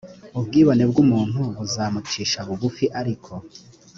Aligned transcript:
ubwibone 0.37 0.83
bw 0.91 0.97
umuntu 1.05 1.39
buzamucisha 1.57 2.39
bugufi 2.47 2.85
ariko 2.99 3.31